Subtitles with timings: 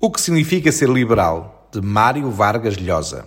[0.00, 1.68] O que significa ser liberal?
[1.72, 3.26] De Mário Vargas Llosa.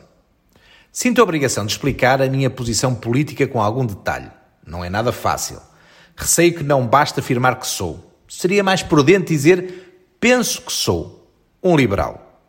[0.89, 4.31] Sinto a obrigação de explicar a minha posição política com algum detalhe.
[4.65, 5.59] Não é nada fácil.
[6.15, 8.15] Receio que não basta afirmar que sou.
[8.25, 11.29] Seria mais prudente dizer penso que sou
[11.61, 12.39] um liberal.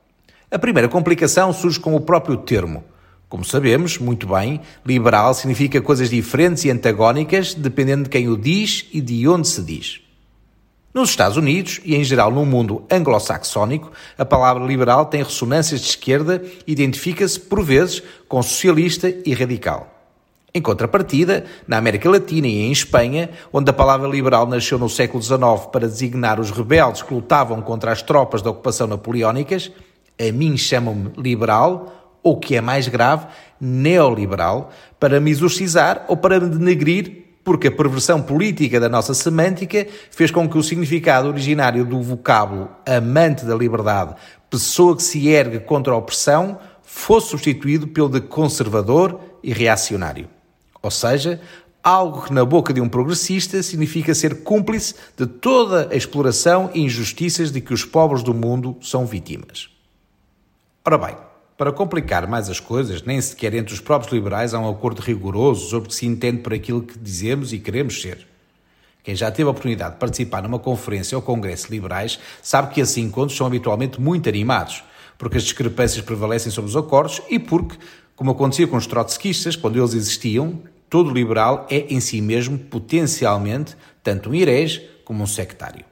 [0.52, 2.84] A primeira complicação surge com o próprio termo.
[3.29, 8.86] Como sabemos muito bem, liberal significa coisas diferentes e antagónicas dependendo de quem o diz
[8.93, 10.02] e de onde se diz.
[10.95, 15.86] Nos Estados Unidos e em geral no mundo anglo-saxónico, a palavra liberal tem ressonâncias de
[15.86, 19.88] esquerda e identifica-se, por vezes, com socialista e radical.
[20.55, 25.23] Em contrapartida, na América Latina e em Espanha, onde a palavra liberal nasceu no século
[25.23, 29.73] XIX para designar os rebeldes que lutavam contra as tropas da ocupação napoleónicas,
[30.20, 33.27] a mim chamam-me liberal, ou que é mais grave,
[33.59, 34.70] neoliberal,
[35.01, 40.30] para me exorcizar ou para me denegrir porque a perversão política da nossa semântica fez
[40.30, 44.15] com que o significado originário do vocábulo amante da liberdade,
[44.48, 50.29] pessoa que se ergue contra a opressão, fosse substituído pelo de conservador e reacionário.
[50.82, 51.40] Ou seja,
[51.82, 56.80] algo que na boca de um progressista significa ser cúmplice de toda a exploração e
[56.80, 59.68] injustiças de que os pobres do mundo são vítimas.
[60.85, 61.16] Ora bem,
[61.63, 65.71] para complicar mais as coisas, nem sequer entre os próprios liberais há um acordo rigoroso
[65.71, 68.27] sobre o que se entende por aquilo que dizemos e queremos ser.
[69.04, 72.81] Quem já teve a oportunidade de participar numa conferência ou congresso de liberais sabe que
[72.81, 74.82] esses encontros são habitualmente muito animados,
[75.16, 77.78] porque as discrepâncias prevalecem sobre os acordos e porque,
[78.16, 80.59] como acontecia com os trotskistas, quando eles existiam,
[80.91, 85.91] todo liberal é em si mesmo potencialmente tanto um herege como um sectário.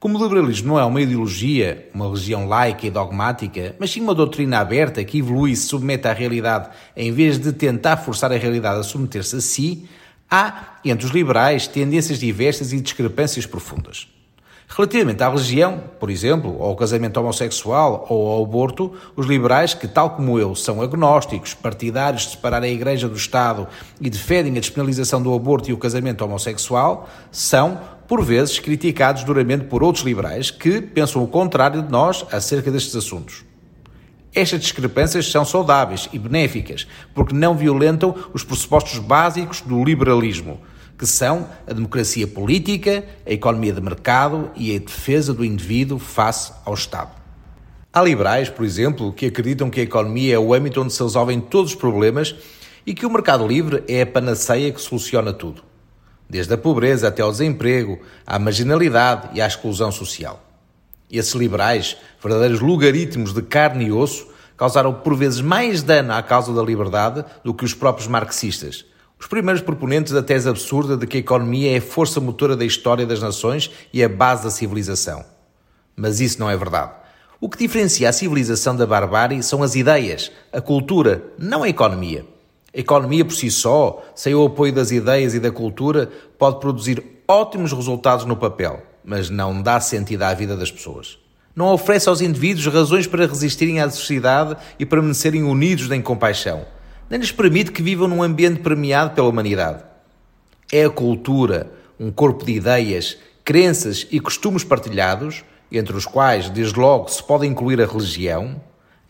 [0.00, 4.14] Como o liberalismo não é uma ideologia, uma religião laica e dogmática, mas sim uma
[4.14, 8.38] doutrina aberta que evolui e se submete à realidade em vez de tentar forçar a
[8.38, 9.86] realidade a submeter-se a si,
[10.30, 14.08] há, entre os liberais, tendências diversas e discrepâncias profundas.
[14.66, 20.10] Relativamente à religião, por exemplo, ao casamento homossexual ou ao aborto, os liberais, que tal
[20.10, 23.68] como eu são agnósticos, partidários de separar a Igreja do Estado
[24.00, 29.66] e defendem a despenalização do aborto e o casamento homossexual, são, por vezes criticados duramente
[29.66, 33.44] por outros liberais que pensam o contrário de nós acerca destes assuntos.
[34.34, 40.60] Estas discrepâncias são saudáveis e benéficas, porque não violentam os pressupostos básicos do liberalismo,
[40.98, 46.52] que são a democracia política, a economia de mercado e a defesa do indivíduo face
[46.64, 47.12] ao Estado.
[47.92, 51.40] Há liberais, por exemplo, que acreditam que a economia é o âmbito onde se resolvem
[51.40, 52.34] todos os problemas
[52.84, 55.69] e que o mercado livre é a panaceia que soluciona tudo
[56.30, 60.40] desde a pobreza até ao desemprego, à marginalidade e à exclusão social.
[61.10, 66.54] Esses liberais, verdadeiros logaritmos de carne e osso, causaram por vezes mais dano à causa
[66.54, 68.84] da liberdade do que os próprios marxistas,
[69.18, 72.64] os primeiros proponentes da tese absurda de que a economia é a força motora da
[72.64, 75.24] história das nações e a base da civilização.
[75.94, 76.92] Mas isso não é verdade.
[77.38, 82.24] O que diferencia a civilização da barbárie são as ideias, a cultura, não a economia.
[82.74, 86.08] A economia por si só, sem o apoio das ideias e da cultura,
[86.38, 91.18] pode produzir ótimos resultados no papel, mas não dá sentido à vida das pessoas.
[91.54, 96.64] Não oferece aos indivíduos razões para resistirem à adversidade e permanecerem unidos em compaixão.
[97.08, 99.82] Nem lhes permite que vivam num ambiente premiado pela humanidade.
[100.72, 106.78] É a cultura, um corpo de ideias, crenças e costumes partilhados, entre os quais, desde
[106.78, 108.60] logo, se pode incluir a religião,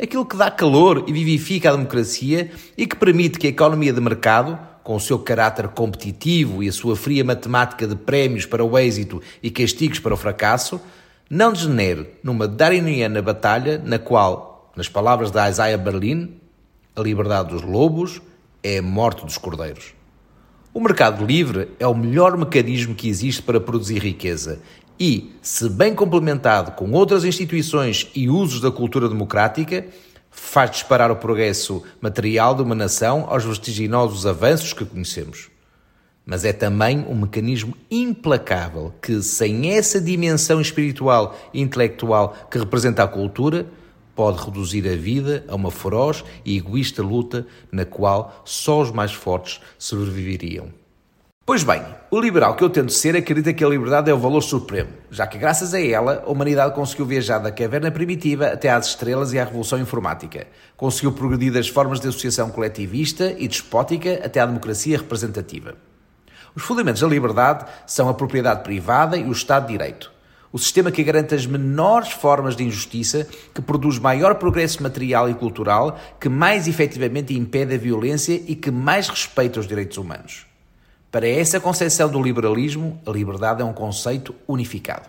[0.00, 4.00] aquilo que dá calor e vivifica a democracia e que permite que a economia de
[4.00, 8.78] mercado, com o seu caráter competitivo e a sua fria matemática de prémios para o
[8.78, 10.80] êxito e castigos para o fracasso,
[11.28, 16.34] não degenere numa darwiniana batalha na qual, nas palavras de Isaiah Berlin,
[16.96, 18.22] a liberdade dos lobos
[18.62, 19.94] é a morte dos cordeiros.
[20.72, 24.60] O mercado livre é o melhor mecanismo que existe para produzir riqueza
[25.00, 29.86] e, se bem complementado com outras instituições e usos da cultura democrática,
[30.30, 35.48] faz disparar o progresso material de uma nação aos vertiginosos avanços que conhecemos.
[36.26, 43.02] Mas é também um mecanismo implacável que, sem essa dimensão espiritual e intelectual que representa
[43.02, 43.66] a cultura,
[44.14, 49.12] pode reduzir a vida a uma feroz e egoísta luta na qual só os mais
[49.12, 50.79] fortes sobreviveriam.
[51.50, 51.82] Pois bem,
[52.12, 55.26] o liberal que eu tento ser acredita que a liberdade é o valor supremo, já
[55.26, 59.38] que graças a ela a humanidade conseguiu viajar da caverna primitiva até às estrelas e
[59.40, 60.46] à revolução informática.
[60.76, 65.74] Conseguiu progredir das formas de associação coletivista e despótica até à democracia representativa.
[66.54, 70.12] Os fundamentos da liberdade são a propriedade privada e o Estado de Direito.
[70.52, 75.34] O sistema que garante as menores formas de injustiça, que produz maior progresso material e
[75.34, 80.48] cultural, que mais efetivamente impede a violência e que mais respeita os direitos humanos.
[81.10, 85.08] Para essa concepção do liberalismo, a liberdade é um conceito unificado.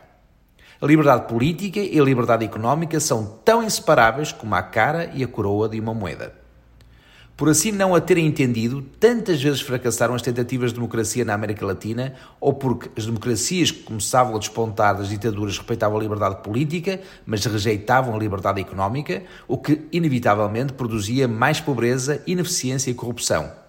[0.81, 5.27] A liberdade política e a liberdade económica são tão inseparáveis como a cara e a
[5.27, 6.33] coroa de uma moeda.
[7.37, 11.67] Por assim não a terem entendido, tantas vezes fracassaram as tentativas de democracia na América
[11.67, 16.99] Latina, ou porque as democracias que começavam a despontar das ditaduras respeitavam a liberdade política,
[17.27, 23.60] mas rejeitavam a liberdade económica, o que inevitavelmente produzia mais pobreza, ineficiência e corrupção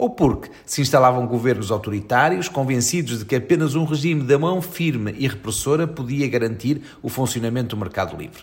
[0.00, 5.14] ou porque se instalavam governos autoritários convencidos de que apenas um regime da mão firme
[5.18, 8.42] e repressora podia garantir o funcionamento do mercado livre.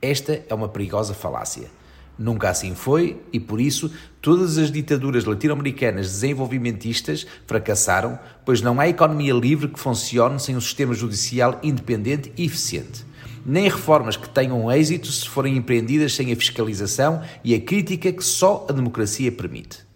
[0.00, 1.68] Esta é uma perigosa falácia.
[2.16, 3.90] Nunca assim foi e, por isso,
[4.20, 10.60] todas as ditaduras latino-americanas desenvolvimentistas fracassaram, pois não há economia livre que funcione sem um
[10.60, 13.04] sistema judicial independente e eficiente.
[13.44, 18.22] Nem reformas que tenham êxito se forem empreendidas sem a fiscalização e a crítica que
[18.22, 19.90] só a democracia permite.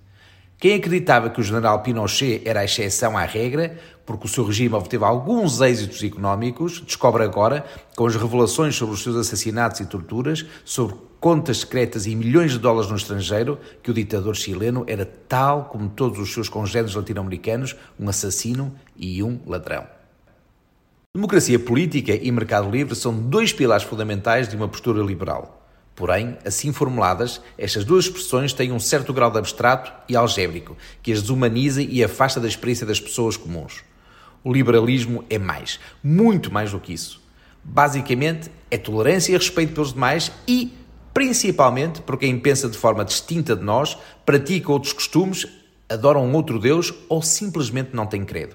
[0.59, 4.75] Quem acreditava que o general Pinochet era a exceção à regra, porque o seu regime
[4.75, 10.47] obteve alguns êxitos económicos, descobre agora, com as revelações sobre os seus assassinatos e torturas,
[10.65, 15.67] sobre contas secretas e milhões de dólares no estrangeiro, que o ditador chileno era tal
[15.67, 19.87] como todos os seus congêneres latino-americanos, um assassino e um ladrão.
[21.15, 25.66] Democracia política e mercado livre são dois pilares fundamentais de uma postura liberal.
[25.97, 31.11] Porém, assim formuladas, estas duas expressões têm um certo grau de abstrato e algébrico, que
[31.11, 33.83] as desumaniza e afasta da experiência das pessoas comuns.
[34.45, 37.23] O liberalismo é mais, muito mais do que isso.
[37.65, 40.71] Basicamente, é tolerância e respeito pelos demais e,
[41.15, 43.97] principalmente, por quem pensa de forma distinta de nós,
[44.27, 45.47] pratica outros costumes,
[45.89, 48.55] adora um outro Deus ou simplesmente não tem credo.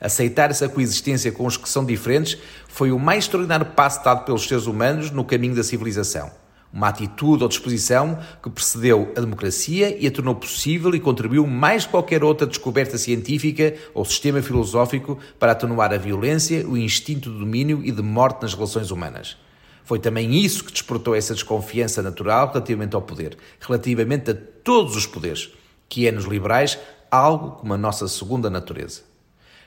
[0.00, 4.48] Aceitar essa coexistência com os que são diferentes foi o mais extraordinário passo dado pelos
[4.48, 6.40] seres humanos no caminho da civilização
[6.72, 11.84] uma atitude ou disposição que precedeu a democracia e a tornou possível e contribuiu mais
[11.84, 17.38] que qualquer outra descoberta científica ou sistema filosófico para atenuar a violência, o instinto de
[17.38, 19.36] domínio e de morte nas relações humanas.
[19.84, 25.06] Foi também isso que despertou essa desconfiança natural relativamente ao poder, relativamente a todos os
[25.06, 25.50] poderes,
[25.88, 26.78] que é nos liberais
[27.10, 29.02] algo como a nossa segunda natureza.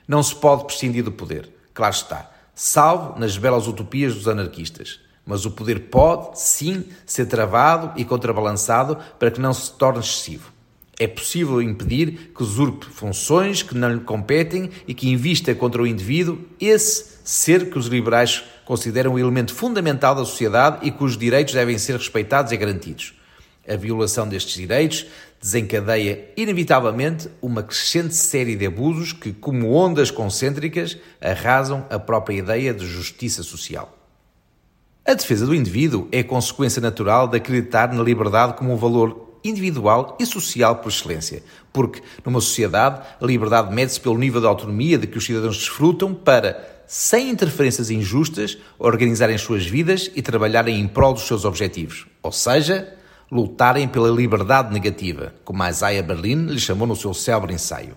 [0.08, 5.05] Não se pode prescindir do poder, claro está, salvo nas belas utopias dos anarquistas.
[5.26, 10.52] Mas o poder pode, sim, ser travado e contrabalançado para que não se torne excessivo.
[10.98, 15.86] É possível impedir que usurpe funções que não lhe competem e que invista contra o
[15.86, 21.52] indivíduo esse ser que os liberais consideram um elemento fundamental da sociedade e cujos direitos
[21.52, 23.12] devem ser respeitados e garantidos.
[23.68, 25.06] A violação destes direitos
[25.40, 32.72] desencadeia inevitavelmente uma crescente série de abusos que, como ondas concêntricas, arrasam a própria ideia
[32.72, 33.95] de justiça social.
[35.08, 40.16] A defesa do indivíduo é consequência natural de acreditar na liberdade como um valor individual
[40.18, 45.06] e social por excelência, porque numa sociedade a liberdade mede-se pelo nível de autonomia de
[45.06, 51.14] que os cidadãos desfrutam para, sem interferências injustas, organizarem suas vidas e trabalharem em prol
[51.14, 52.92] dos seus objetivos, ou seja,
[53.30, 57.96] lutarem pela liberdade negativa, como Isaiah Berlin lhe chamou no seu célebre ensaio.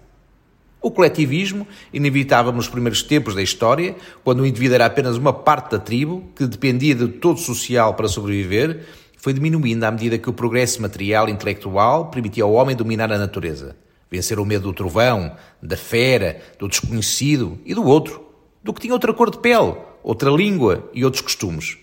[0.81, 5.71] O coletivismo, inevitável nos primeiros tempos da história, quando o indivíduo era apenas uma parte
[5.71, 8.85] da tribo, que dependia de todo social para sobreviver,
[9.17, 13.17] foi diminuindo à medida que o progresso material e intelectual permitia ao homem dominar a
[13.17, 13.75] natureza,
[14.09, 18.23] vencer o medo do trovão, da fera, do desconhecido e do outro,
[18.63, 21.77] do que tinha outra cor de pele, outra língua e outros costumes.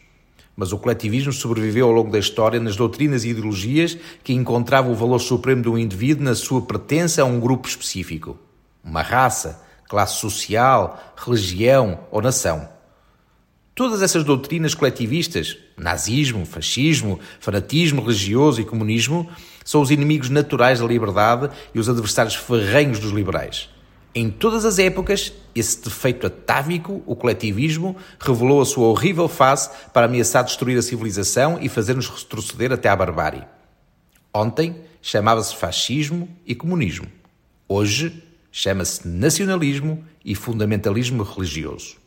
[0.56, 4.96] Mas o coletivismo sobreviveu ao longo da história nas doutrinas e ideologias que encontravam o
[4.96, 8.38] valor supremo do indivíduo na sua pertença a um grupo específico
[8.86, 12.68] uma raça, classe social, religião ou nação.
[13.74, 19.28] Todas essas doutrinas coletivistas, nazismo, fascismo, fanatismo religioso e comunismo,
[19.64, 23.68] são os inimigos naturais da liberdade e os adversários ferrenhos dos liberais.
[24.14, 30.06] Em todas as épocas, esse defeito atávico, o coletivismo, revelou a sua horrível face para
[30.06, 33.44] ameaçar destruir a civilização e fazer-nos retroceder até à barbárie.
[34.32, 37.06] Ontem chamava-se fascismo e comunismo.
[37.68, 38.22] Hoje
[38.58, 41.98] Chama-se nacionalismo e fundamentalismo religioso.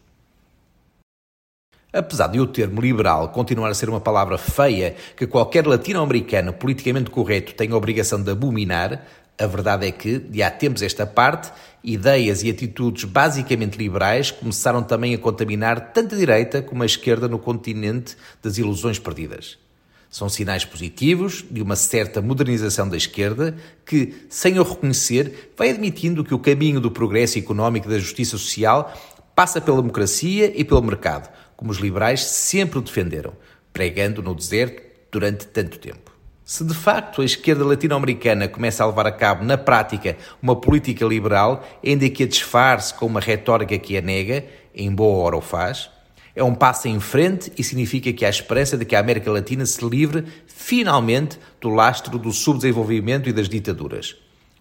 [1.93, 7.11] Apesar de o termo liberal continuar a ser uma palavra feia que qualquer latino-americano politicamente
[7.11, 9.05] correto tem a obrigação de abominar,
[9.37, 11.51] a verdade é que, de há tempos esta parte,
[11.83, 17.27] ideias e atitudes basicamente liberais começaram também a contaminar tanto a direita como a esquerda
[17.27, 19.68] no continente das ilusões perdidas.
[20.09, 26.23] São sinais positivos de uma certa modernização da esquerda que, sem o reconhecer, vai admitindo
[26.23, 28.91] que o caminho do progresso económico e da justiça social
[29.35, 33.33] passa pela democracia e pelo mercado, como os liberais sempre o defenderam,
[33.71, 36.11] pregando no deserto durante tanto tempo.
[36.43, 41.05] Se de facto a esquerda latino-americana começa a levar a cabo na prática uma política
[41.05, 45.41] liberal, ainda que a disfarce com uma retórica que a nega, em boa hora o
[45.41, 45.91] faz,
[46.35, 49.65] É um passo em frente e significa que há esperança de que a América Latina
[49.65, 54.15] se livre finalmente do lastro do subdesenvolvimento e das ditaduras.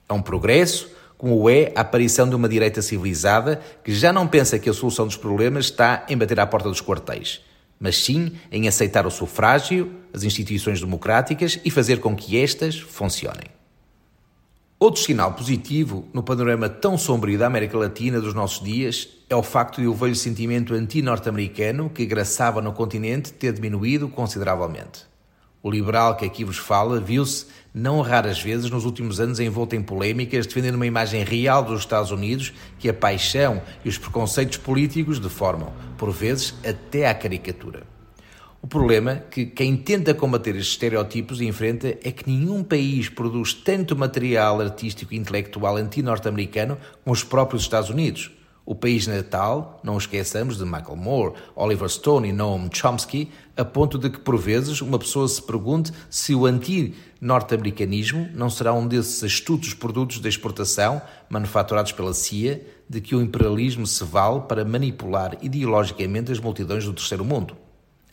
[0.08, 4.58] É um progresso, como é a aparição de uma direita civilizada que já não pensa
[4.58, 7.40] que a solução dos problemas está em bater à porta dos quartéis,
[7.78, 13.57] mas sim em aceitar o sufrágio, as instituições democráticas e fazer com que estas funcionem.
[14.80, 19.42] Outro sinal positivo no panorama tão sombrio da América Latina dos nossos dias é o
[19.42, 25.04] facto de o velho sentimento anti-norte-americano que graçava no continente ter diminuído consideravelmente.
[25.61, 29.82] O liberal que aqui vos fala viu-se, não raras vezes, nos últimos anos envolto em
[29.82, 35.18] polémicas, defendendo uma imagem real dos Estados Unidos que a paixão e os preconceitos políticos
[35.18, 37.98] deformam, por vezes até à caricatura.
[38.60, 43.96] O problema que quem tenta combater estes estereótipos enfrenta é que nenhum país produz tanto
[43.96, 48.32] material artístico e intelectual anti-norte-americano como os próprios Estados Unidos.
[48.66, 53.96] O país natal, não esqueçamos de Michael Moore, Oliver Stone e Noam Chomsky, a ponto
[53.96, 59.22] de que, por vezes, uma pessoa se pergunte se o anti-norte-americanismo não será um desses
[59.22, 61.00] astutos produtos de exportação,
[61.30, 66.92] manufaturados pela CIA, de que o imperialismo se vale para manipular ideologicamente as multidões do
[66.92, 67.56] terceiro mundo.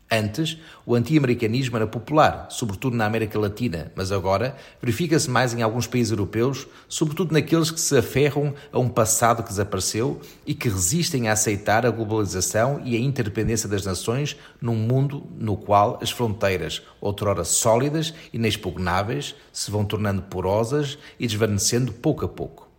[0.09, 5.87] Antes, o anti-americanismo era popular, sobretudo na América Latina, mas agora verifica-se mais em alguns
[5.87, 11.27] países europeus, sobretudo naqueles que se aferram a um passado que desapareceu e que resistem
[11.27, 16.83] a aceitar a globalização e a interdependência das nações num mundo no qual as fronteiras,
[17.01, 22.69] outrora sólidas e inexpugnáveis, se vão tornando porosas e desvanecendo pouco a pouco.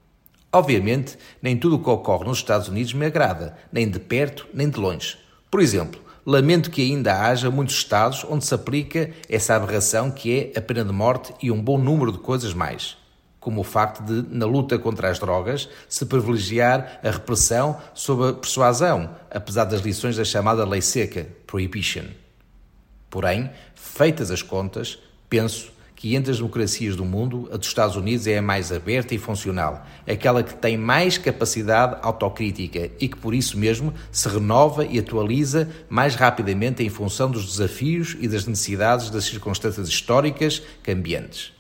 [0.53, 4.71] Obviamente, nem tudo o que ocorre nos Estados Unidos me agrada, nem de perto nem
[4.71, 5.19] de longe.
[5.51, 10.59] Por exemplo, lamento que ainda haja muitos estados onde se aplica essa aberração que é
[10.59, 12.97] a pena de morte e um bom número de coisas mais,
[13.39, 18.33] como o facto de, na luta contra as drogas, se privilegiar a repressão sobre a
[18.33, 22.07] persuasão, apesar das lições da chamada lei seca, prohibition.
[23.09, 24.99] Porém, feitas as contas,
[25.31, 29.15] penso que entre as democracias do mundo, a dos Estados Unidos é a mais aberta
[29.15, 34.85] e funcional, aquela que tem mais capacidade autocrítica e que por isso mesmo se renova
[34.85, 41.55] e atualiza mais rapidamente em função dos desafios e das necessidades das circunstâncias históricas cambiantes.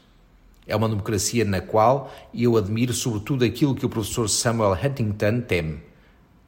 [0.66, 5.81] É uma democracia na qual eu admiro sobretudo aquilo que o professor Samuel Huntington teme.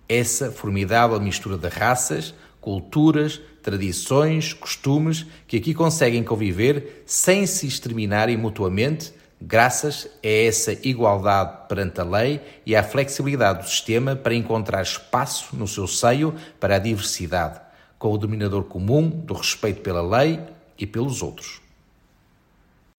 [0.07, 2.35] Essa formidável mistura de raças,
[2.69, 9.11] culturas, tradições, costumes que aqui conseguem conviver sem se exterminarem mutuamente,
[9.41, 15.57] graças a essa igualdade perante a lei e à flexibilidade do sistema para encontrar espaço
[15.57, 17.59] no seu seio para a diversidade,
[17.99, 20.39] com o dominador comum do respeito pela lei
[20.79, 21.63] e pelos outros.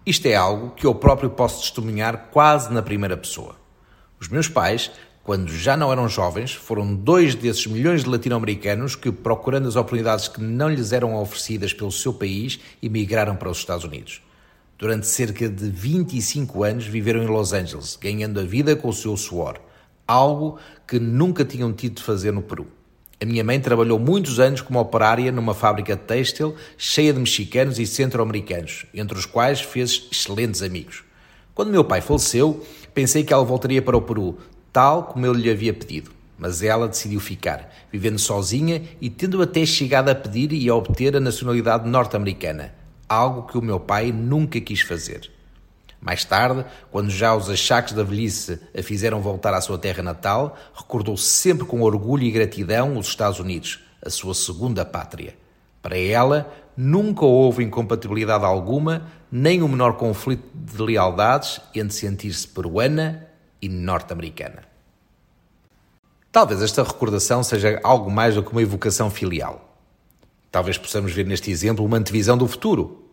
[0.03, 3.55] Isto é algo que eu próprio posso testemunhar quase na primeira pessoa.
[4.19, 4.89] Os meus pais
[5.29, 10.27] quando já não eram jovens, foram dois desses milhões de latino-americanos que, procurando as oportunidades
[10.27, 14.23] que não lhes eram oferecidas pelo seu país, emigraram para os Estados Unidos.
[14.75, 19.15] Durante cerca de 25 anos viveram em Los Angeles, ganhando a vida com o seu
[19.15, 19.61] suor,
[20.07, 20.57] algo
[20.87, 22.65] que nunca tinham tido de fazer no Peru.
[23.21, 27.85] A minha mãe trabalhou muitos anos como operária numa fábrica têxtil cheia de mexicanos e
[27.85, 31.03] centro-americanos, entre os quais fez excelentes amigos.
[31.53, 34.39] Quando meu pai faleceu, pensei que ela voltaria para o Peru,
[34.71, 36.11] tal como eu lhe havia pedido.
[36.37, 41.15] Mas ela decidiu ficar, vivendo sozinha e tendo até chegado a pedir e a obter
[41.15, 42.73] a nacionalidade norte-americana,
[43.09, 45.29] algo que o meu pai nunca quis fazer.
[45.99, 50.55] Mais tarde, quando já os achaques da velhice a fizeram voltar à sua terra natal,
[50.73, 55.35] recordou sempre com orgulho e gratidão os Estados Unidos, a sua segunda pátria.
[55.81, 63.28] Para ela, nunca houve incompatibilidade alguma, nem o menor conflito de lealdades entre sentir-se peruana
[63.61, 64.63] e norte-americana.
[66.31, 69.77] Talvez esta recordação seja algo mais do que uma evocação filial.
[70.51, 73.05] Talvez possamos ver neste exemplo uma antevisão do futuro.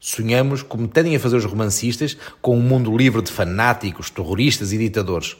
[0.00, 4.78] Sonhamos, como tendem a fazer os romancistas, com um mundo livre de fanáticos, terroristas e
[4.78, 5.36] ditadores.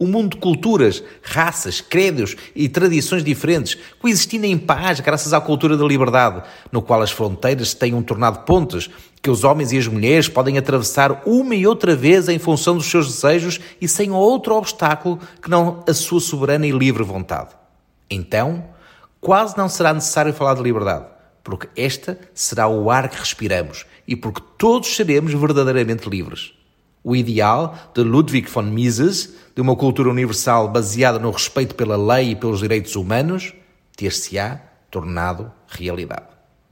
[0.00, 5.76] Um mundo de culturas, raças, credos e tradições diferentes, coexistindo em paz graças à cultura
[5.76, 6.42] da liberdade,
[6.72, 8.88] no qual as fronteiras se tenham tornado pontes,
[9.22, 12.86] que os homens e as mulheres podem atravessar uma e outra vez em função dos
[12.86, 17.50] seus desejos e sem outro obstáculo que não a sua soberana e livre vontade.
[18.10, 18.64] Então,
[19.20, 21.04] quase não será necessário falar de liberdade,
[21.44, 26.54] porque esta será o ar que respiramos e porque todos seremos verdadeiramente livres.
[27.02, 32.30] O ideal de Ludwig von Mises, de uma cultura universal baseada no respeito pela lei
[32.30, 33.54] e pelos direitos humanos,
[33.96, 36.29] ter-se-á tornado realidade.